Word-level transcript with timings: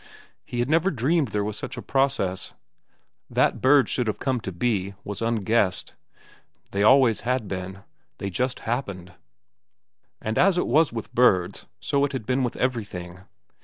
He 0.43 0.57
had 0.61 0.67
never 0.67 0.89
dreamed 0.89 1.27
there 1.27 1.43
was 1.43 1.59
such 1.59 1.77
a 1.77 1.81
process. 1.83 2.55
That 3.29 3.61
birds 3.61 3.91
should 3.91 4.07
have 4.07 4.17
come 4.17 4.39
to 4.39 4.51
be, 4.51 4.95
was 5.03 5.21
unguessed. 5.21 5.93
They 6.71 6.81
always 6.81 7.19
had 7.21 7.47
been. 7.47 7.83
They 8.17 8.31
just 8.31 8.61
happened. 8.61 9.13
And 10.19 10.39
as 10.39 10.57
it 10.57 10.65
was 10.65 10.91
with 10.91 11.13
birds, 11.13 11.67
so 11.79 12.01
had 12.01 12.15
it 12.15 12.25
been 12.25 12.41
with 12.41 12.55
everything. 12.57 13.19